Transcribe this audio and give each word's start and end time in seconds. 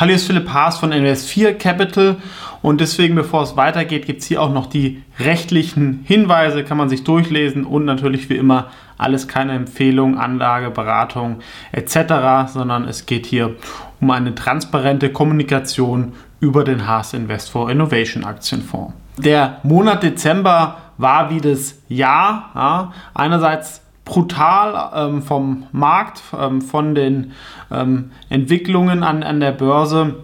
Hallo, 0.00 0.14
ist 0.14 0.28
Philipp 0.28 0.48
Haas 0.48 0.78
von 0.78 0.94
Invest4 0.94 1.52
Capital 1.52 2.16
und 2.62 2.80
deswegen, 2.80 3.14
bevor 3.14 3.42
es 3.42 3.58
weitergeht, 3.58 4.06
gibt 4.06 4.22
es 4.22 4.28
hier 4.28 4.40
auch 4.40 4.50
noch 4.50 4.64
die 4.64 5.02
rechtlichen 5.18 6.06
Hinweise, 6.06 6.64
kann 6.64 6.78
man 6.78 6.88
sich 6.88 7.04
durchlesen 7.04 7.66
und 7.66 7.84
natürlich 7.84 8.30
wie 8.30 8.38
immer 8.38 8.70
alles 8.96 9.28
keine 9.28 9.52
Empfehlung, 9.52 10.16
Anlage, 10.16 10.70
Beratung 10.70 11.40
etc., 11.72 12.50
sondern 12.50 12.88
es 12.88 13.04
geht 13.04 13.26
hier 13.26 13.56
um 14.00 14.10
eine 14.10 14.34
transparente 14.34 15.12
Kommunikation 15.12 16.14
über 16.40 16.64
den 16.64 16.86
Haas 16.86 17.12
Invest 17.12 17.50
for 17.50 17.70
Innovation 17.70 18.24
Aktienfonds. 18.24 18.94
Der 19.18 19.58
Monat 19.64 20.02
Dezember 20.02 20.78
war 20.96 21.28
wie 21.28 21.42
das 21.42 21.74
Jahr. 21.90 22.52
Ja, 22.54 22.92
einerseits 23.12 23.82
brutal 24.10 24.90
ähm, 24.92 25.22
vom 25.22 25.66
Markt, 25.70 26.20
ähm, 26.36 26.60
von 26.60 26.96
den 26.96 27.30
ähm, 27.70 28.10
Entwicklungen 28.28 29.04
an, 29.04 29.22
an 29.22 29.38
der 29.38 29.52
Börse. 29.52 30.16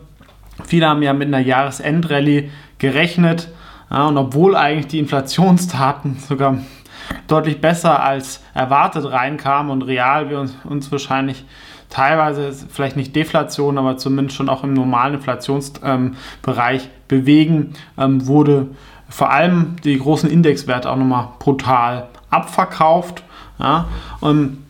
Viele 0.65 0.89
haben 0.89 1.03
ja 1.03 1.13
mit 1.13 1.29
einer 1.29 1.39
Jahresendrallye 1.39 2.51
gerechnet. 2.79 3.49
Ja, 3.89 4.09
und 4.09 4.19
obwohl 4.19 4.57
eigentlich 4.57 4.89
die 4.89 4.99
Inflationsdaten 4.99 6.19
sogar 6.29 6.59
deutlich 7.29 7.61
besser 7.61 8.03
als 8.03 8.43
erwartet 8.55 9.09
reinkamen 9.09 9.71
und 9.71 9.83
real 9.83 10.29
wir 10.31 10.41
uns, 10.41 10.53
uns 10.65 10.91
wahrscheinlich 10.91 11.45
teilweise 11.89 12.53
vielleicht 12.69 12.97
nicht 12.97 13.15
Deflation, 13.15 13.79
aber 13.79 13.97
zumindest 13.99 14.37
schon 14.37 14.49
auch 14.49 14.65
im 14.65 14.75
normalen 14.75 15.15
Inflationsbereich 15.15 16.83
ähm, 16.83 16.91
bewegen, 17.07 17.75
ähm, 17.97 18.27
wurde 18.27 18.67
vor 19.09 19.31
allem 19.31 19.77
die 19.85 19.97
großen 19.97 20.29
Indexwerte 20.29 20.91
auch 20.91 20.97
nochmal 20.97 21.29
brutal 21.39 22.09
abverkauft. 22.31 23.23
Ja? 23.59 23.87
Und 24.21 24.65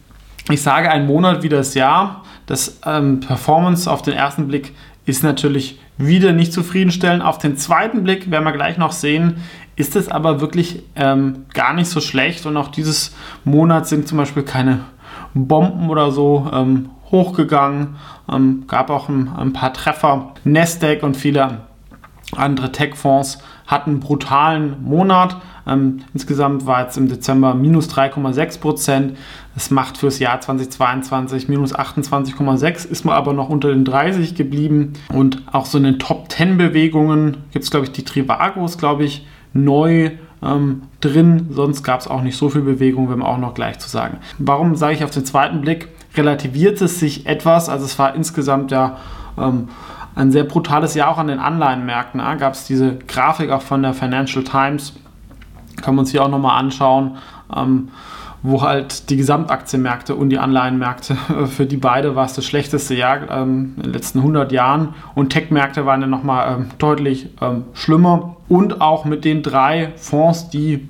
ich 0.50 0.62
sage 0.62 0.90
ein 0.90 1.06
Monat 1.06 1.42
wie 1.42 1.48
das 1.48 1.74
Jahr. 1.74 2.22
Das 2.46 2.80
ähm, 2.86 3.20
Performance 3.20 3.90
auf 3.90 4.02
den 4.02 4.14
ersten 4.14 4.46
Blick 4.46 4.74
ist 5.04 5.22
natürlich 5.22 5.80
wieder 5.98 6.32
nicht 6.32 6.52
zufriedenstellend. 6.52 7.22
Auf 7.22 7.38
den 7.38 7.56
zweiten 7.56 8.04
Blick 8.04 8.30
werden 8.30 8.44
wir 8.44 8.52
gleich 8.52 8.76
noch 8.76 8.92
sehen, 8.92 9.38
ist 9.76 9.96
es 9.96 10.08
aber 10.08 10.40
wirklich 10.40 10.82
ähm, 10.94 11.46
gar 11.52 11.74
nicht 11.74 11.88
so 11.88 12.00
schlecht. 12.00 12.46
Und 12.46 12.56
auch 12.56 12.68
dieses 12.68 13.14
Monat 13.44 13.86
sind 13.86 14.08
zum 14.08 14.18
Beispiel 14.18 14.42
keine 14.42 14.80
Bomben 15.34 15.90
oder 15.90 16.10
so 16.12 16.50
ähm, 16.52 16.90
hochgegangen. 17.10 17.96
Ähm, 18.32 18.64
gab 18.66 18.90
auch 18.90 19.08
ein, 19.08 19.28
ein, 19.36 19.52
paar 19.52 19.72
Treffer. 19.72 20.34
Nasdaq 20.44 21.02
und 21.02 21.16
viele 21.16 21.62
andere 22.34 22.72
Tech-Fonds 22.72 23.38
hatten 23.66 23.90
einen 23.90 24.00
brutalen 24.00 24.82
Monat. 24.82 25.36
Ähm, 25.66 26.02
insgesamt 26.14 26.66
war 26.66 26.82
jetzt 26.82 26.96
im 26.96 27.08
Dezember 27.08 27.54
minus 27.54 27.88
3,6 27.90 28.60
Prozent. 28.60 29.16
Das 29.54 29.70
macht 29.70 29.98
fürs 29.98 30.18
Jahr 30.18 30.40
2022 30.40 31.48
minus 31.48 31.74
28,6, 31.74 32.86
ist 32.86 33.04
man 33.04 33.14
aber 33.14 33.32
noch 33.32 33.48
unter 33.48 33.68
den 33.68 33.84
30 33.84 34.34
geblieben. 34.34 34.92
Und 35.12 35.42
auch 35.50 35.66
so 35.66 35.78
in 35.78 35.84
den 35.84 35.98
Top 35.98 36.30
10 36.30 36.58
Bewegungen 36.58 37.38
gibt 37.52 37.64
es, 37.64 37.70
glaube 37.70 37.86
ich, 37.86 37.92
die 37.92 38.04
Trivagos, 38.04 38.78
glaube 38.78 39.04
ich, 39.04 39.26
neu 39.52 40.10
ähm, 40.42 40.82
drin. 41.00 41.48
Sonst 41.50 41.82
gab 41.82 42.00
es 42.00 42.08
auch 42.08 42.22
nicht 42.22 42.36
so 42.36 42.48
viel 42.48 42.62
Bewegung, 42.62 43.10
wenn 43.10 43.18
wir 43.18 43.28
auch 43.28 43.38
noch 43.38 43.54
gleich 43.54 43.78
zu 43.78 43.88
sagen. 43.88 44.18
Warum 44.38 44.76
sage 44.76 44.94
ich 44.94 45.04
auf 45.04 45.10
den 45.10 45.24
zweiten 45.24 45.60
Blick, 45.60 45.88
relativiert 46.14 46.80
es 46.80 47.00
sich 47.00 47.26
etwas? 47.26 47.68
Also 47.68 47.84
es 47.84 47.98
war 47.98 48.14
insgesamt 48.14 48.70
ja 48.70 48.98
ähm, 49.38 49.68
ein 50.16 50.32
sehr 50.32 50.44
brutales 50.44 50.94
Jahr 50.94 51.10
auch 51.10 51.18
an 51.18 51.28
den 51.28 51.38
Anleihenmärkten. 51.38 52.18
Da 52.18 52.34
gab 52.34 52.54
es 52.54 52.64
diese 52.64 52.96
Grafik 53.06 53.50
auch 53.50 53.62
von 53.62 53.82
der 53.82 53.92
Financial 53.92 54.42
Times. 54.42 54.94
Können 55.82 55.98
wir 55.98 56.00
uns 56.00 56.10
hier 56.10 56.24
auch 56.24 56.30
nochmal 56.30 56.58
anschauen, 56.58 57.18
ähm, 57.54 57.88
wo 58.42 58.62
halt 58.62 59.10
die 59.10 59.18
Gesamtaktienmärkte 59.18 60.14
und 60.14 60.30
die 60.30 60.38
Anleihenmärkte, 60.38 61.16
für 61.46 61.66
die 61.66 61.76
beide 61.76 62.16
war 62.16 62.24
es 62.24 62.32
das 62.32 62.46
schlechteste 62.46 62.94
Jahr 62.94 63.30
ähm, 63.30 63.74
in 63.76 63.82
den 63.82 63.92
letzten 63.92 64.20
100 64.20 64.52
Jahren. 64.52 64.94
Und 65.14 65.30
Tech-Märkte 65.30 65.84
waren 65.84 66.00
dann 66.00 66.10
nochmal 66.10 66.56
ähm, 66.56 66.66
deutlich 66.78 67.28
ähm, 67.42 67.64
schlimmer. 67.74 68.36
Und 68.48 68.80
auch 68.80 69.04
mit 69.04 69.24
den 69.26 69.42
drei 69.42 69.92
Fonds, 69.96 70.48
die 70.48 70.88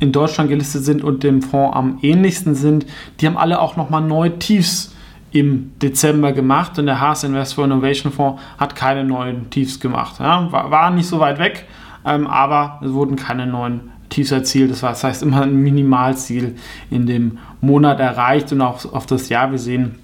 in 0.00 0.12
Deutschland 0.12 0.48
gelistet 0.48 0.84
sind 0.84 1.04
und 1.04 1.22
dem 1.24 1.42
Fonds 1.42 1.76
am 1.76 1.98
ähnlichsten 2.00 2.54
sind, 2.54 2.86
die 3.20 3.26
haben 3.26 3.36
alle 3.36 3.60
auch 3.60 3.76
nochmal 3.76 4.00
neue 4.00 4.38
Tiefs 4.38 4.94
im 5.32 5.72
Dezember 5.80 6.32
gemacht 6.32 6.78
und 6.78 6.86
der 6.86 7.00
Haas 7.00 7.24
Invest 7.24 7.54
for 7.54 7.64
Innovation 7.64 8.12
Fonds 8.12 8.40
hat 8.58 8.76
keine 8.76 9.04
neuen 9.04 9.50
Tiefs 9.50 9.80
gemacht. 9.80 10.16
Ja, 10.20 10.50
war, 10.52 10.70
war 10.70 10.90
nicht 10.90 11.06
so 11.06 11.20
weit 11.20 11.38
weg, 11.38 11.66
ähm, 12.04 12.26
aber 12.26 12.80
es 12.84 12.92
wurden 12.92 13.16
keine 13.16 13.46
neuen 13.46 13.92
tiefster 14.10 14.44
Ziel. 14.44 14.68
Das, 14.68 14.82
war, 14.82 14.90
das 14.90 15.04
heißt 15.04 15.22
immer 15.22 15.42
ein 15.42 15.56
Minimalziel 15.56 16.56
in 16.90 17.06
dem 17.06 17.38
Monat 17.60 17.98
erreicht 17.98 18.52
und 18.52 18.60
auch 18.60 18.84
auf 18.92 19.06
das 19.06 19.28
Jahr. 19.30 19.50
Wir 19.50 19.58
sehen 19.58 19.96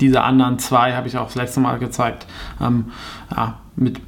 diese 0.00 0.22
anderen 0.22 0.58
zwei, 0.58 0.94
habe 0.94 1.08
ich 1.08 1.16
auch 1.16 1.26
das 1.26 1.36
letzte 1.36 1.60
Mal 1.60 1.78
gezeigt, 1.78 2.26
ähm, 2.60 2.86
ja, 3.34 3.58
mit 3.76 4.00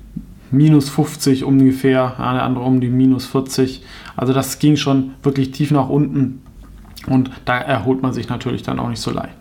minus 0.51 0.89
50 0.91 1.45
ungefähr, 1.45 2.15
ja, 2.19 2.33
der 2.35 2.43
andere 2.43 2.65
um 2.65 2.81
die 2.81 2.89
minus 2.89 3.27
40. 3.27 3.83
Also 4.17 4.33
das 4.33 4.59
ging 4.59 4.77
schon 4.77 5.15
wirklich 5.23 5.53
tief 5.53 5.71
nach 5.71 5.89
unten. 5.89 6.43
Und 7.07 7.31
da 7.45 7.59
erholt 7.59 8.03
man 8.03 8.13
sich 8.13 8.29
natürlich 8.29 8.63
dann 8.63 8.79
auch 8.79 8.89
nicht 8.89 9.01
so 9.01 9.11
leicht. 9.11 9.35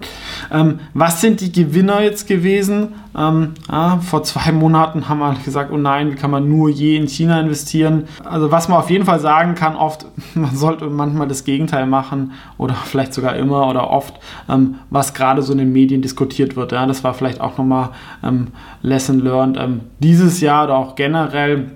Ähm, 0.51 0.79
was 0.93 1.21
sind 1.21 1.39
die 1.41 1.51
Gewinner 1.51 2.01
jetzt 2.01 2.27
gewesen? 2.27 2.89
Ähm, 3.17 3.53
ja, 3.71 3.99
vor 3.99 4.23
zwei 4.23 4.51
Monaten 4.51 5.07
haben 5.07 5.19
wir 5.19 5.35
gesagt, 5.45 5.71
oh 5.71 5.77
nein, 5.77 6.11
wie 6.11 6.15
kann 6.15 6.31
man 6.31 6.49
nur 6.49 6.69
je 6.69 6.97
in 6.97 7.07
China 7.07 7.39
investieren? 7.39 8.05
Also 8.25 8.51
was 8.51 8.67
man 8.67 8.79
auf 8.79 8.89
jeden 8.89 9.05
Fall 9.05 9.19
sagen 9.19 9.55
kann, 9.55 9.75
oft, 9.75 10.05
man 10.33 10.55
sollte 10.55 10.87
manchmal 10.87 11.27
das 11.27 11.43
Gegenteil 11.45 11.85
machen 11.85 12.31
oder 12.57 12.73
vielleicht 12.85 13.13
sogar 13.13 13.35
immer 13.35 13.67
oder 13.67 13.89
oft, 13.89 14.15
ähm, 14.49 14.75
was 14.89 15.13
gerade 15.13 15.41
so 15.41 15.53
in 15.53 15.59
den 15.59 15.71
Medien 15.71 16.01
diskutiert 16.01 16.55
wird. 16.55 16.71
Ja, 16.71 16.85
das 16.85 17.03
war 17.03 17.13
vielleicht 17.13 17.39
auch 17.39 17.57
nochmal 17.57 17.89
ähm, 18.23 18.47
Lesson 18.81 19.19
Learned 19.19 19.57
ähm, 19.57 19.81
dieses 19.99 20.41
Jahr 20.41 20.65
oder 20.65 20.75
auch 20.75 20.95
generell 20.95 21.71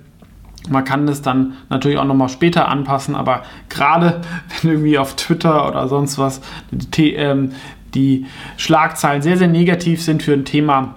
man 0.70 0.84
kann 0.84 1.08
das 1.08 1.22
dann 1.22 1.54
natürlich 1.70 1.98
auch 1.98 2.06
nochmal 2.06 2.30
später 2.30 2.68
anpassen, 2.68 3.16
aber 3.16 3.44
gerade 3.70 4.22
wenn 4.62 4.72
irgendwie 4.72 4.98
auf 4.98 5.16
Twitter 5.16 5.68
oder 5.68 5.88
sonst 5.88 6.18
was 6.18 6.42
die, 6.72 7.14
ähm, 7.14 7.52
die 7.94 8.26
Schlagzeilen 8.58 9.22
sehr, 9.22 9.38
sehr 9.38 9.48
negativ 9.48 10.04
sind 10.04 10.24
für 10.24 10.34
ein 10.34 10.46
Thema, 10.46 10.96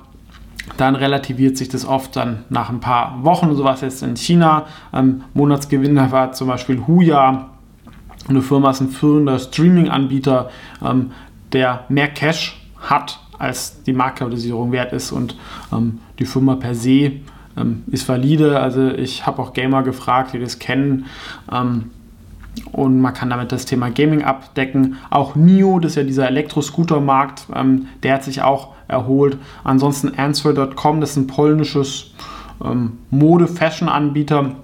dann 0.76 0.94
relativiert 0.94 1.56
sich 1.56 1.68
das 1.68 1.84
oft 1.84 2.16
dann 2.16 2.44
nach 2.48 2.70
ein 2.70 2.80
paar 2.80 3.24
Wochen. 3.24 3.54
So 3.54 3.64
was 3.64 3.80
jetzt 3.80 4.02
in 4.02 4.16
China. 4.16 4.66
Ähm, 4.92 5.22
Monatsgewinner 5.34 6.10
war 6.12 6.32
zum 6.32 6.48
Beispiel 6.48 6.86
Huya. 6.86 7.50
Eine 8.28 8.42
Firma 8.42 8.70
ist 8.70 8.80
ein 8.80 8.88
führender 8.88 9.38
Streaming-Anbieter, 9.38 10.50
ähm, 10.84 11.12
der 11.52 11.84
mehr 11.88 12.08
Cash 12.08 12.60
hat, 12.78 13.18
als 13.38 13.82
die 13.82 13.92
Marktkapitalisierung 13.92 14.72
wert 14.72 14.92
ist. 14.92 15.12
Und 15.12 15.36
ähm, 15.72 15.98
die 16.18 16.24
Firma 16.24 16.54
per 16.54 16.74
se 16.74 17.12
ähm, 17.56 17.84
ist 17.90 18.08
valide. 18.08 18.60
Also 18.60 18.88
ich 18.88 19.26
habe 19.26 19.40
auch 19.42 19.52
Gamer 19.52 19.82
gefragt, 19.82 20.32
die 20.32 20.40
das 20.40 20.58
kennen. 20.58 21.06
Ähm, 21.52 21.90
und 22.72 23.00
man 23.00 23.14
kann 23.14 23.30
damit 23.30 23.52
das 23.52 23.64
Thema 23.64 23.90
Gaming 23.90 24.22
abdecken. 24.22 24.96
Auch 25.08 25.36
NIO, 25.36 25.78
das 25.78 25.92
ist 25.92 25.96
ja 25.96 26.02
dieser 26.02 26.28
Elektroscooter-Markt, 26.28 27.46
ähm, 27.54 27.86
der 28.02 28.14
hat 28.14 28.24
sich 28.24 28.42
auch 28.42 28.74
erholt. 28.88 29.38
Ansonsten 29.64 30.18
Answer.com, 30.18 31.00
das 31.00 31.10
ist 31.10 31.16
ein 31.16 31.26
polnisches 31.26 32.12
ähm, 32.64 32.98
Mode-Fashion-Anbieter, 33.10 34.56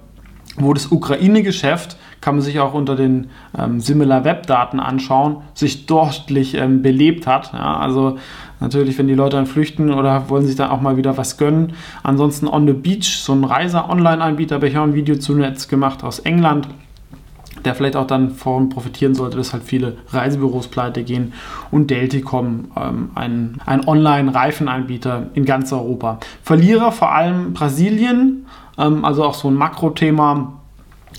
wo 0.57 0.73
das 0.73 0.91
Ukraine-Geschäft, 0.91 1.97
kann 2.21 2.35
man 2.35 2.41
sich 2.41 2.59
auch 2.59 2.73
unter 2.73 2.95
den 2.95 3.27
ähm, 3.57 3.79
Similar 3.79 4.23
Web-Daten 4.23 4.79
anschauen, 4.79 5.37
sich 5.53 5.85
deutlich 5.85 6.55
ähm, 6.55 6.81
belebt 6.81 7.27
hat. 7.27 7.53
Ja, 7.53 7.77
also 7.77 8.17
natürlich, 8.59 8.97
wenn 8.97 9.07
die 9.07 9.15
Leute 9.15 9.37
dann 9.37 9.45
flüchten 9.45 9.93
oder 9.93 10.29
wollen 10.29 10.45
sich 10.45 10.55
dann 10.55 10.69
auch 10.69 10.81
mal 10.81 10.97
wieder 10.97 11.17
was 11.17 11.37
gönnen. 11.37 11.73
Ansonsten 12.03 12.47
On 12.47 12.65
the 12.65 12.73
Beach, 12.73 13.19
so 13.19 13.33
ein 13.33 13.43
Reiser-Online-Anbieter, 13.43 14.55
habe 14.55 14.67
ich 14.67 14.77
auch 14.77 14.83
ein 14.83 14.95
Video 14.95 15.15
zu 15.15 15.33
Netz 15.33 15.67
gemacht 15.67 16.03
aus 16.03 16.19
England 16.19 16.67
der 17.65 17.75
vielleicht 17.75 17.95
auch 17.95 18.07
dann 18.07 18.29
davon 18.29 18.69
profitieren 18.69 19.13
sollte, 19.13 19.37
dass 19.37 19.51
halt 19.51 19.63
viele 19.63 19.97
Reisebüros 20.09 20.67
pleite 20.67 21.03
gehen 21.03 21.33
und 21.69 21.89
Delticom, 21.89 22.71
ähm, 22.77 23.09
ein, 23.15 23.57
ein 23.65 23.85
Online-Reifenanbieter 23.85 25.27
in 25.33 25.43
ganz 25.43 25.73
Europa. 25.73 26.19
Verlierer 26.43 26.91
vor 26.91 27.11
allem 27.11 27.53
Brasilien, 27.53 28.45
ähm, 28.77 29.03
also 29.03 29.23
auch 29.23 29.33
so 29.33 29.49
ein 29.49 29.55
Makrothema, 29.55 30.53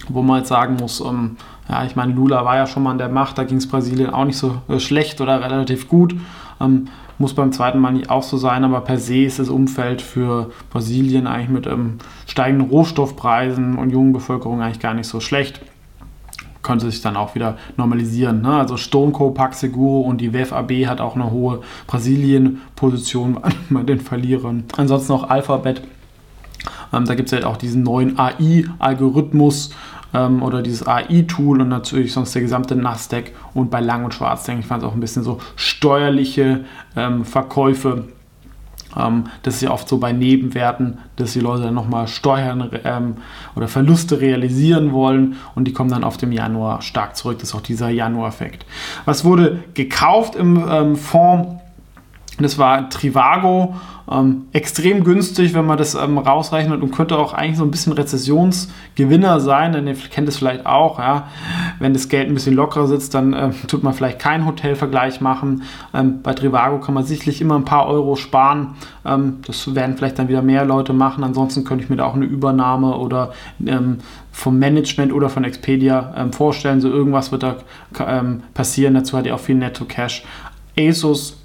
wo 0.08 0.22
man 0.22 0.38
jetzt 0.38 0.48
sagen 0.48 0.76
muss, 0.76 1.00
ähm, 1.00 1.36
ja, 1.68 1.84
ich 1.84 1.96
meine, 1.96 2.12
Lula 2.12 2.44
war 2.44 2.56
ja 2.56 2.66
schon 2.66 2.82
mal 2.82 2.92
an 2.92 2.98
der 2.98 3.08
Macht, 3.08 3.38
da 3.38 3.44
ging 3.44 3.58
es 3.58 3.68
Brasilien 3.68 4.10
auch 4.10 4.24
nicht 4.24 4.38
so 4.38 4.62
äh, 4.68 4.78
schlecht 4.78 5.20
oder 5.20 5.42
relativ 5.42 5.88
gut. 5.88 6.14
Ähm, 6.60 6.88
muss 7.18 7.34
beim 7.34 7.52
zweiten 7.52 7.80
Mal 7.80 7.92
nicht 7.92 8.10
auch 8.10 8.22
so 8.22 8.36
sein, 8.36 8.64
aber 8.64 8.80
per 8.80 8.98
se 8.98 9.24
ist 9.24 9.40
das 9.40 9.48
Umfeld 9.48 10.00
für 10.00 10.50
Brasilien 10.70 11.26
eigentlich 11.26 11.48
mit 11.48 11.66
ähm, 11.66 11.98
steigenden 12.26 12.70
Rohstoffpreisen 12.70 13.76
und 13.76 13.90
jungen 13.90 14.12
Bevölkerung 14.12 14.62
eigentlich 14.62 14.80
gar 14.80 14.94
nicht 14.94 15.08
so 15.08 15.20
schlecht 15.20 15.60
könnte 16.68 16.90
sich 16.90 17.00
dann 17.00 17.16
auch 17.16 17.34
wieder 17.34 17.56
normalisieren. 17.78 18.42
Ne? 18.42 18.54
Also 18.54 18.76
Stoneko, 18.76 19.30
Paxeguro 19.30 20.02
und 20.02 20.20
die 20.20 20.34
WFAB 20.34 20.86
hat 20.86 21.00
auch 21.00 21.14
eine 21.14 21.30
hohe 21.30 21.62
Brasilien-Position 21.86 23.38
bei 23.70 23.82
den 23.84 24.00
Verlierern. 24.00 24.64
Ansonsten 24.76 25.12
noch 25.12 25.30
Alphabet. 25.30 25.80
Ähm, 26.92 27.04
da 27.04 27.14
gibt 27.14 27.28
es 27.28 27.32
halt 27.32 27.44
auch 27.44 27.56
diesen 27.56 27.82
neuen 27.82 28.18
AI-Algorithmus 28.18 29.70
ähm, 30.14 30.42
oder 30.42 30.62
dieses 30.62 30.86
AI-Tool 30.86 31.60
und 31.60 31.68
natürlich 31.68 32.12
sonst 32.12 32.34
der 32.34 32.42
gesamte 32.42 32.76
Nasdaq 32.76 33.32
und 33.54 33.70
bei 33.70 33.80
Lang 33.80 34.04
und 34.04 34.14
Schwarz, 34.14 34.44
denke 34.44 34.60
ich, 34.60 34.66
fand 34.66 34.82
es 34.82 34.88
auch 34.88 34.94
ein 34.94 35.00
bisschen 35.00 35.22
so 35.22 35.38
steuerliche 35.56 36.64
ähm, 36.96 37.24
Verkäufe 37.24 38.04
Ähm, 38.96 39.24
das 39.42 39.56
ist 39.56 39.60
ja 39.60 39.70
oft 39.70 39.86
so 39.86 39.98
bei 39.98 40.12
Nebenwerten, 40.12 40.98
dass 41.16 41.34
die 41.34 41.40
Leute 41.40 41.64
dann 41.64 41.74
nochmal 41.74 42.08
Steuern 42.08 42.70
ähm, 42.84 43.16
oder 43.54 43.68
Verluste 43.68 44.20
realisieren 44.20 44.92
wollen 44.92 45.36
und 45.54 45.64
die 45.66 45.72
kommen 45.74 45.90
dann 45.90 46.04
auf 46.04 46.16
dem 46.16 46.32
Januar 46.32 46.80
stark 46.80 47.14
zurück. 47.14 47.38
Das 47.38 47.50
ist 47.50 47.54
auch 47.54 47.60
dieser 47.60 47.90
Januar-Effekt. 47.90 48.64
Was 49.04 49.24
wurde 49.24 49.62
gekauft 49.74 50.36
im 50.36 50.64
ähm, 50.68 50.96
Fonds? 50.96 51.62
Das 52.38 52.58
war 52.58 52.88
Trivago 52.88 53.74
ähm, 54.10 54.46
extrem 54.52 55.04
günstig, 55.04 55.54
wenn 55.54 55.66
man 55.66 55.76
das 55.76 55.94
ähm, 55.94 56.18
rausrechnet 56.18 56.80
und 56.80 56.92
könnte 56.92 57.18
auch 57.18 57.34
eigentlich 57.34 57.58
so 57.58 57.64
ein 57.64 57.70
bisschen 57.70 57.92
Rezessionsgewinner 57.92 59.40
sein, 59.40 59.72
denn 59.72 59.86
ihr 59.86 59.94
kennt 59.94 60.28
es 60.28 60.38
vielleicht 60.38 60.64
auch, 60.64 60.98
ja, 60.98 61.28
wenn 61.78 61.92
das 61.92 62.08
Geld 62.08 62.28
ein 62.28 62.34
bisschen 62.34 62.54
lockerer 62.54 62.86
sitzt, 62.86 63.14
dann 63.14 63.32
äh, 63.34 63.50
tut 63.66 63.82
man 63.82 63.92
vielleicht 63.92 64.18
keinen 64.18 64.46
Hotelvergleich 64.46 65.20
machen. 65.20 65.62
Ähm, 65.92 66.22
bei 66.22 66.32
Trivago 66.32 66.78
kann 66.80 66.94
man 66.94 67.04
sicherlich 67.04 67.40
immer 67.40 67.56
ein 67.56 67.64
paar 67.64 67.86
Euro 67.86 68.16
sparen. 68.16 68.76
Ähm, 69.04 69.38
das 69.46 69.74
werden 69.74 69.96
vielleicht 69.96 70.18
dann 70.18 70.28
wieder 70.28 70.42
mehr 70.42 70.64
Leute 70.64 70.92
machen. 70.92 71.24
Ansonsten 71.24 71.64
könnte 71.64 71.84
ich 71.84 71.90
mir 71.90 71.96
da 71.96 72.04
auch 72.04 72.14
eine 72.14 72.24
Übernahme 72.24 72.96
oder 72.96 73.32
ähm, 73.66 73.98
vom 74.32 74.58
Management 74.58 75.12
oder 75.12 75.28
von 75.28 75.44
Expedia 75.44 76.14
ähm, 76.16 76.32
vorstellen. 76.32 76.80
So 76.80 76.88
irgendwas 76.88 77.30
wird 77.32 77.42
da 77.42 77.56
passieren. 78.54 78.94
Dazu 78.94 79.18
hat 79.18 79.26
er 79.26 79.34
auch 79.34 79.40
viel 79.40 79.56
Netto-Cash. 79.56 80.24
ASUS 80.78 81.38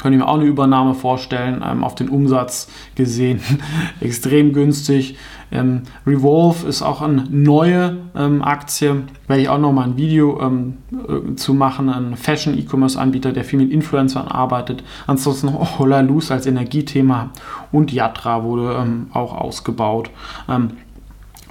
könnte 0.00 0.16
ich 0.16 0.24
mir 0.24 0.28
auch 0.28 0.38
eine 0.38 0.44
Übernahme 0.44 0.94
vorstellen, 0.94 1.62
ähm, 1.66 1.84
auf 1.84 1.94
den 1.94 2.08
Umsatz 2.08 2.68
gesehen. 2.94 3.40
Extrem 4.00 4.52
günstig. 4.52 5.16
Ähm, 5.50 5.82
Revolve 6.06 6.66
ist 6.66 6.80
auch 6.80 7.02
eine 7.02 7.24
neue 7.28 7.98
ähm, 8.16 8.42
Aktie. 8.42 9.02
Werde 9.28 9.42
ich 9.42 9.48
auch 9.50 9.58
noch 9.58 9.72
mal 9.72 9.84
ein 9.84 9.96
Video 9.98 10.40
ähm, 10.40 10.78
äh, 10.92 11.34
zu 11.36 11.52
machen. 11.52 11.90
Ein 11.90 12.16
Fashion-E-Commerce-Anbieter, 12.16 13.32
der 13.32 13.44
viel 13.44 13.58
mit 13.58 13.70
Influencern 13.70 14.28
arbeitet. 14.28 14.82
Ansonsten 15.06 15.48
noch 15.48 15.78
Hola 15.78 16.00
Luz 16.00 16.30
als 16.30 16.46
Energiethema 16.46 17.30
und 17.70 17.92
Yatra 17.92 18.44
wurde 18.44 18.74
ähm, 18.80 19.08
auch 19.12 19.34
ausgebaut. 19.34 20.10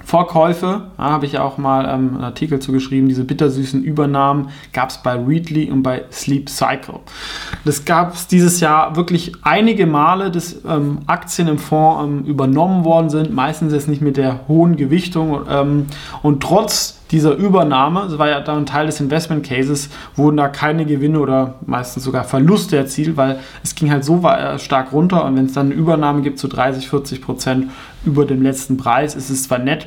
Vorkäufe, 0.04 0.82
da 0.96 1.04
habe 1.04 1.26
ich 1.26 1.38
auch 1.38 1.58
mal 1.58 1.84
ähm, 1.84 2.14
einen 2.14 2.24
Artikel 2.24 2.58
zu 2.60 2.72
geschrieben, 2.72 3.08
diese 3.08 3.24
bittersüßen 3.24 3.82
Übernahmen 3.82 4.50
gab 4.72 4.90
es 4.90 4.98
bei 4.98 5.14
Readly 5.14 5.70
und 5.70 5.82
bei 5.82 6.04
Sleep 6.10 6.48
Cycle. 6.48 7.00
Das 7.64 7.84
gab 7.84 8.14
es 8.14 8.26
dieses 8.26 8.60
Jahr 8.60 8.96
wirklich 8.96 9.32
einige 9.42 9.86
Male, 9.86 10.30
dass 10.30 10.64
ähm, 10.64 11.00
Aktien 11.06 11.48
im 11.48 11.58
Fonds 11.58 12.04
ähm, 12.04 12.24
übernommen 12.24 12.84
worden 12.84 13.10
sind, 13.10 13.32
meistens 13.32 13.72
jetzt 13.72 13.88
nicht 13.88 14.02
mit 14.02 14.16
der 14.16 14.46
hohen 14.48 14.76
Gewichtung 14.76 15.40
ähm, 15.48 15.86
und 16.22 16.42
trotz 16.42 17.01
dieser 17.12 17.34
Übernahme, 17.34 18.06
das 18.08 18.18
war 18.18 18.28
ja 18.28 18.40
dann 18.40 18.66
Teil 18.66 18.86
des 18.86 19.00
Investment 19.00 19.46
Cases, 19.46 19.90
wurden 20.16 20.38
da 20.38 20.48
keine 20.48 20.86
Gewinne 20.86 21.20
oder 21.20 21.54
meistens 21.66 22.04
sogar 22.04 22.24
Verluste 22.24 22.76
erzielt, 22.76 23.16
weil 23.16 23.38
es 23.62 23.74
ging 23.74 23.90
halt 23.90 24.04
so 24.04 24.22
stark 24.56 24.92
runter 24.92 25.24
und 25.24 25.36
wenn 25.36 25.44
es 25.44 25.52
dann 25.52 25.66
eine 25.66 25.74
Übernahme 25.74 26.22
gibt 26.22 26.38
zu 26.38 26.48
30, 26.48 26.88
40 26.88 27.22
Prozent 27.22 27.70
über 28.04 28.24
dem 28.24 28.42
letzten 28.42 28.76
Preis, 28.78 29.14
ist 29.14 29.30
es 29.30 29.44
zwar 29.44 29.58
nett, 29.58 29.86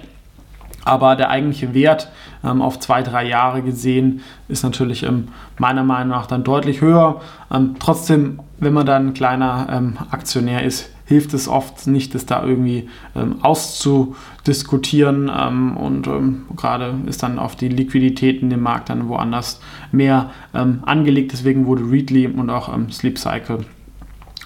aber 0.86 1.16
der 1.16 1.32
eigentliche 1.32 1.74
Wert 1.74 2.10
ähm, 2.44 2.62
auf 2.62 2.80
zwei, 2.80 3.02
drei 3.02 3.28
Jahre 3.28 3.64
gesehen 3.64 4.22
ist 4.48 4.64
natürlich 4.64 5.04
ähm, 5.04 5.30
meiner 5.58 5.84
Meinung 5.84 6.10
nach 6.10 6.28
dann 6.28 6.44
deutlich 6.44 6.80
höher. 6.80 7.22
Ähm, 7.52 7.76
trotzdem, 7.80 8.40
wenn 8.60 8.74
man 8.74 8.86
dann 8.86 9.08
ein 9.08 9.14
kleiner 9.16 9.68
ähm, 9.72 9.98
Aktionär 10.12 10.64
ist, 10.64 10.92
hilft 11.06 11.34
es 11.34 11.48
oft 11.48 11.88
nicht, 11.88 12.16
das 12.16 12.26
da 12.26 12.44
irgendwie 12.44 12.90
ähm, 13.16 13.38
auszudiskutieren 13.42 15.32
ähm, 15.34 15.78
und 15.78 16.10
gerade 16.56 16.96
ist 17.06 17.24
dann 17.24 17.40
auf 17.40 17.56
die 17.56 17.70
Liquidität 17.70 18.42
in 18.42 18.50
dem 18.50 18.62
Markt 18.62 18.90
dann 18.90 19.08
woanders 19.08 19.60
mehr 19.92 20.32
angelegt. 20.54 21.32
Deswegen 21.32 21.66
wurde 21.66 21.84
Readly 21.90 22.28
und 22.28 22.50
auch 22.50 22.72
Sleep 22.92 23.18
Cycle 23.18 23.66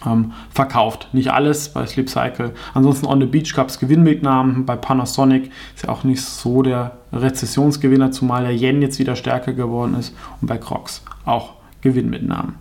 ähm, 0.05 0.31
verkauft. 0.51 1.09
Nicht 1.13 1.31
alles 1.31 1.69
bei 1.69 1.85
Sleep 1.85 2.09
Cycle. 2.09 2.53
Ansonsten 2.73 3.05
On 3.05 3.19
the 3.19 3.25
Beach 3.25 3.53
gab 3.53 3.69
es 3.69 3.79
Gewinnmitnahmen. 3.79 4.65
Bei 4.65 4.75
Panasonic 4.75 5.51
ist 5.75 5.83
ja 5.83 5.89
auch 5.89 6.03
nicht 6.03 6.21
so 6.21 6.61
der 6.61 6.97
Rezessionsgewinner, 7.11 8.11
zumal 8.11 8.43
der 8.43 8.55
Yen 8.55 8.81
jetzt 8.81 8.99
wieder 8.99 9.15
stärker 9.15 9.53
geworden 9.53 9.95
ist. 9.95 10.15
Und 10.41 10.47
bei 10.47 10.57
Crocs 10.57 11.03
auch 11.25 11.53
Gewinnmitnahmen. 11.81 12.55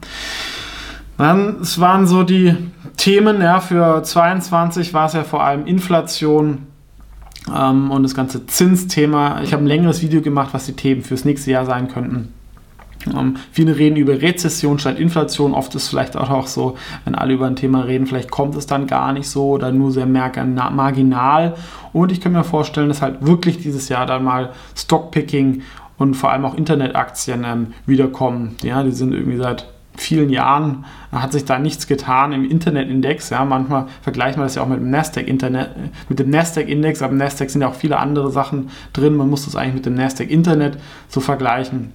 Dann, 1.18 1.56
es 1.60 1.80
waren 1.80 2.06
so 2.06 2.22
die 2.22 2.56
Themen, 2.96 3.42
ja, 3.42 3.60
für 3.60 4.02
22 4.02 4.94
war 4.94 5.06
es 5.06 5.12
ja 5.12 5.24
vor 5.24 5.42
allem 5.42 5.66
Inflation 5.66 6.66
ähm, 7.54 7.90
und 7.90 8.04
das 8.04 8.14
ganze 8.14 8.46
Zinsthema. 8.46 9.42
Ich 9.42 9.52
habe 9.52 9.64
ein 9.64 9.66
längeres 9.66 10.00
Video 10.00 10.22
gemacht, 10.22 10.50
was 10.52 10.66
die 10.66 10.74
Themen 10.74 11.02
fürs 11.02 11.24
nächste 11.24 11.50
Jahr 11.50 11.66
sein 11.66 11.88
könnten. 11.88 12.32
Ähm, 13.06 13.36
viele 13.52 13.76
reden 13.76 13.96
über 13.96 14.20
Rezession 14.20 14.78
statt 14.78 14.98
Inflation. 14.98 15.54
Oft 15.54 15.74
ist 15.74 15.84
es 15.84 15.88
vielleicht 15.88 16.16
auch 16.16 16.46
so, 16.46 16.76
wenn 17.04 17.14
alle 17.14 17.34
über 17.34 17.46
ein 17.46 17.56
Thema 17.56 17.82
reden, 17.82 18.06
vielleicht 18.06 18.30
kommt 18.30 18.56
es 18.56 18.66
dann 18.66 18.86
gar 18.86 19.12
nicht 19.12 19.28
so 19.28 19.50
oder 19.50 19.72
nur 19.72 19.90
sehr 19.90 20.06
marginal. 20.06 21.54
Und 21.92 22.12
ich 22.12 22.20
kann 22.20 22.32
mir 22.32 22.44
vorstellen, 22.44 22.88
dass 22.88 23.02
halt 23.02 23.26
wirklich 23.26 23.58
dieses 23.58 23.88
Jahr 23.88 24.06
dann 24.06 24.24
mal 24.24 24.50
Stockpicking 24.76 25.62
und 25.96 26.14
vor 26.14 26.30
allem 26.30 26.44
auch 26.44 26.54
Internetaktien 26.54 27.44
ähm, 27.44 27.68
wiederkommen. 27.86 28.56
Ja, 28.62 28.84
die 28.84 28.92
sind 28.92 29.12
irgendwie 29.12 29.38
seit 29.38 29.66
vielen 30.00 30.30
Jahren 30.30 30.84
hat 31.12 31.32
sich 31.32 31.44
da 31.44 31.58
nichts 31.58 31.86
getan 31.86 32.32
im 32.32 32.48
Internetindex. 32.48 33.30
Ja, 33.30 33.44
manchmal 33.44 33.86
vergleichen 34.02 34.40
wir 34.40 34.44
das 34.44 34.54
ja 34.54 34.62
auch 34.62 34.68
mit 34.68 34.78
dem 34.78 34.90
Nasdaq 34.90 35.26
Internet, 35.26 35.70
mit 36.08 36.18
dem 36.18 36.30
Nasdaq 36.30 36.68
Index, 36.68 37.02
aber 37.02 37.12
im 37.12 37.18
Nasdaq 37.18 37.50
sind 37.50 37.62
ja 37.62 37.68
auch 37.68 37.74
viele 37.74 37.98
andere 37.98 38.30
Sachen 38.30 38.70
drin. 38.92 39.16
Man 39.16 39.28
muss 39.28 39.44
das 39.44 39.56
eigentlich 39.56 39.74
mit 39.74 39.86
dem 39.86 39.94
Nasdaq 39.94 40.30
Internet 40.30 40.78
so 41.08 41.20
vergleichen. 41.20 41.92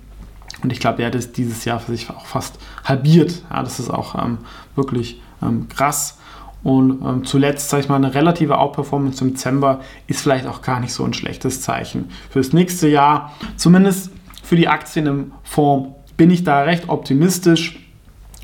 Und 0.62 0.72
ich 0.72 0.80
glaube, 0.80 1.02
er 1.02 1.08
hat 1.08 1.16
es 1.16 1.34
dieses 1.34 1.66
Jahr 1.66 1.80
für 1.80 1.92
sich 1.92 2.10
auch 2.10 2.26
fast 2.26 2.58
halbiert. 2.86 3.44
Ja, 3.50 3.64
das 3.64 3.80
ist 3.80 3.90
auch 3.90 4.24
ähm, 4.24 4.40
wirklich 4.76 5.22
ähm, 5.42 5.68
krass. 5.68 6.20
Und 6.64 7.02
ähm, 7.06 7.26
zuletzt, 7.26 7.70
sage 7.70 7.84
ich 7.84 7.90
mal, 7.90 7.98
eine 7.98 8.14
relative 8.16 8.58
Outperformance 8.58 9.24
im 9.24 9.32
Dezember 9.32 9.82
ist 10.08 10.22
vielleicht 10.22 10.48
auch 10.48 10.62
gar 10.62 10.80
nicht 10.80 10.94
so 10.94 11.04
ein 11.04 11.14
schlechtes 11.14 11.62
Zeichen. 11.62 12.10
Fürs 12.30 12.54
nächste 12.54 12.88
Jahr, 12.88 13.34
zumindest 13.58 14.12
für 14.42 14.56
die 14.56 14.70
Aktien 14.70 15.08
im 15.08 15.32
Fonds, 15.44 15.90
bin 16.16 16.32
ich 16.32 16.44
da 16.44 16.62
recht 16.62 16.88
optimistisch 16.88 17.83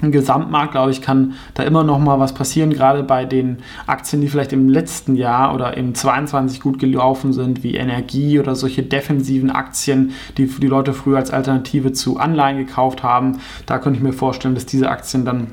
im 0.01 0.11
Gesamtmarkt, 0.11 0.71
glaube 0.71 0.91
ich, 0.91 1.01
kann 1.01 1.33
da 1.53 1.63
immer 1.63 1.83
noch 1.83 1.99
mal 1.99 2.19
was 2.19 2.33
passieren, 2.33 2.71
gerade 2.71 3.03
bei 3.03 3.25
den 3.25 3.57
Aktien, 3.87 4.21
die 4.21 4.27
vielleicht 4.27 4.53
im 4.53 4.69
letzten 4.69 5.15
Jahr 5.15 5.53
oder 5.53 5.77
im 5.77 5.95
22 5.95 6.61
gut 6.61 6.79
gelaufen 6.79 7.33
sind, 7.33 7.63
wie 7.63 7.75
Energie 7.75 8.39
oder 8.39 8.55
solche 8.55 8.83
defensiven 8.83 9.49
Aktien, 9.49 10.11
die 10.37 10.47
die 10.47 10.67
Leute 10.67 10.93
früher 10.93 11.17
als 11.17 11.31
Alternative 11.31 11.93
zu 11.93 12.17
Anleihen 12.17 12.57
gekauft 12.57 13.03
haben. 13.03 13.39
Da 13.65 13.79
könnte 13.79 13.97
ich 13.97 14.03
mir 14.03 14.13
vorstellen, 14.13 14.55
dass 14.55 14.65
diese 14.65 14.89
Aktien 14.89 15.25
dann 15.25 15.47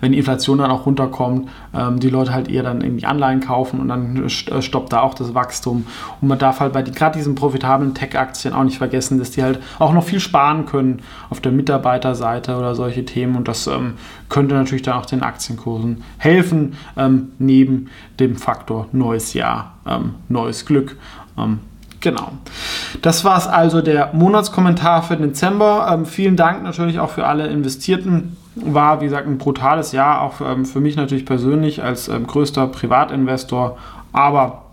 wenn 0.00 0.12
die 0.12 0.18
Inflation 0.18 0.58
dann 0.58 0.70
auch 0.70 0.86
runterkommt, 0.86 1.48
ähm, 1.74 2.00
die 2.00 2.10
Leute 2.10 2.32
halt 2.32 2.48
eher 2.48 2.62
dann 2.62 2.80
in 2.80 2.96
die 2.96 3.06
Anleihen 3.06 3.40
kaufen 3.40 3.80
und 3.80 3.88
dann 3.88 4.24
äh, 4.24 4.28
stoppt 4.28 4.92
da 4.92 5.00
auch 5.00 5.14
das 5.14 5.34
Wachstum. 5.34 5.86
Und 6.20 6.28
man 6.28 6.38
darf 6.38 6.60
halt 6.60 6.72
bei 6.72 6.82
die, 6.82 6.92
gerade 6.92 7.18
diesen 7.18 7.34
profitablen 7.34 7.94
Tech-Aktien 7.94 8.54
auch 8.54 8.64
nicht 8.64 8.78
vergessen, 8.78 9.18
dass 9.18 9.30
die 9.30 9.42
halt 9.42 9.60
auch 9.78 9.92
noch 9.92 10.04
viel 10.04 10.20
sparen 10.20 10.66
können 10.66 11.02
auf 11.30 11.40
der 11.40 11.52
Mitarbeiterseite 11.52 12.56
oder 12.56 12.74
solche 12.74 13.04
Themen 13.04 13.36
und 13.36 13.48
das 13.48 13.66
ähm, 13.66 13.94
könnte 14.28 14.54
natürlich 14.54 14.82
dann 14.82 14.98
auch 14.98 15.06
den 15.06 15.22
Aktienkursen 15.22 16.02
helfen, 16.18 16.74
ähm, 16.96 17.28
neben 17.38 17.88
dem 18.20 18.36
Faktor 18.36 18.88
neues 18.92 19.34
Jahr, 19.34 19.74
ähm, 19.86 20.14
neues 20.28 20.66
Glück. 20.66 20.96
Genau. 22.04 22.32
Das 23.00 23.24
war 23.24 23.38
es 23.38 23.46
also 23.46 23.80
der 23.80 24.10
Monatskommentar 24.12 25.02
für 25.02 25.16
den 25.16 25.28
Dezember. 25.28 25.88
Ähm, 25.90 26.04
vielen 26.04 26.36
Dank 26.36 26.62
natürlich 26.62 26.98
auch 27.00 27.08
für 27.08 27.26
alle 27.26 27.46
Investierten. 27.46 28.36
War, 28.56 29.00
wie 29.00 29.06
gesagt, 29.06 29.26
ein 29.26 29.38
brutales 29.38 29.92
Jahr, 29.92 30.20
auch 30.20 30.42
ähm, 30.42 30.66
für 30.66 30.80
mich 30.80 30.96
natürlich 30.96 31.24
persönlich 31.24 31.82
als 31.82 32.08
ähm, 32.08 32.26
größter 32.26 32.66
Privatinvestor. 32.66 33.78
Aber 34.12 34.64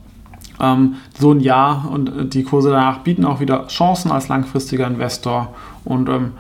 ähm, 0.60 0.96
so 1.18 1.32
ein 1.32 1.40
Jahr 1.40 1.90
und 1.90 2.10
äh, 2.10 2.26
die 2.26 2.44
Kurse 2.44 2.70
danach 2.70 2.98
bieten 3.00 3.24
auch 3.24 3.40
wieder 3.40 3.66
Chancen 3.68 4.12
als 4.12 4.28
langfristiger 4.28 4.86
Investor. 4.86 5.54
Und 5.86 6.10
ähm, 6.10 6.34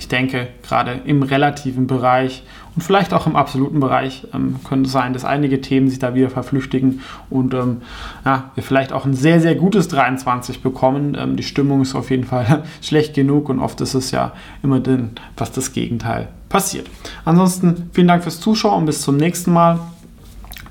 ich 0.00 0.08
denke, 0.08 0.48
gerade 0.62 1.02
im 1.04 1.22
relativen 1.22 1.86
Bereich 1.86 2.42
und 2.74 2.80
vielleicht 2.80 3.12
auch 3.12 3.26
im 3.26 3.36
absoluten 3.36 3.80
Bereich 3.80 4.26
ähm, 4.32 4.56
könnte 4.66 4.86
es 4.86 4.92
sein, 4.92 5.12
dass 5.12 5.26
einige 5.26 5.60
Themen 5.60 5.90
sich 5.90 5.98
da 5.98 6.14
wieder 6.14 6.30
verflüchtigen 6.30 7.02
und 7.28 7.52
ähm, 7.52 7.82
ja, 8.24 8.50
wir 8.54 8.62
vielleicht 8.62 8.94
auch 8.94 9.04
ein 9.04 9.12
sehr, 9.12 9.40
sehr 9.42 9.54
gutes 9.54 9.88
23 9.88 10.62
bekommen. 10.62 11.14
Ähm, 11.20 11.36
die 11.36 11.42
Stimmung 11.42 11.82
ist 11.82 11.94
auf 11.94 12.10
jeden 12.10 12.24
Fall 12.24 12.64
schlecht 12.80 13.12
genug 13.12 13.50
und 13.50 13.58
oft 13.58 13.78
ist 13.82 13.92
es 13.92 14.10
ja 14.10 14.32
immer 14.62 14.80
den, 14.80 15.10
was 15.36 15.52
das 15.52 15.74
Gegenteil 15.74 16.28
passiert. 16.48 16.86
Ansonsten 17.26 17.90
vielen 17.92 18.08
Dank 18.08 18.22
fürs 18.22 18.40
Zuschauen 18.40 18.78
und 18.78 18.86
bis 18.86 19.02
zum 19.02 19.18
nächsten 19.18 19.52
Mal. 19.52 19.80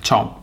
Ciao. 0.01 0.38